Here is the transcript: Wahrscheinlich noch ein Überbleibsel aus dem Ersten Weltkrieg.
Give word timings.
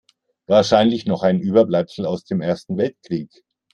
Wahrscheinlich 0.47 1.05
noch 1.05 1.21
ein 1.21 1.39
Überbleibsel 1.39 2.07
aus 2.07 2.25
dem 2.25 2.41
Ersten 2.41 2.75
Weltkrieg. 2.75 3.29